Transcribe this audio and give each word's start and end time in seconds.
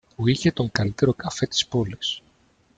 που 0.15 0.27
είχε 0.27 0.51
τον 0.51 0.71
καλύτερο 0.71 1.13
καφέ 1.13 1.45
της 1.45 1.67
πόλης 1.67 2.21